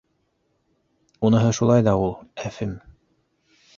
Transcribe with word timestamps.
—Уныһы 1.29 1.51
шулай 1.59 1.85
ҙа 1.91 1.95
ул, 2.07 2.13
әфем! 2.51 2.77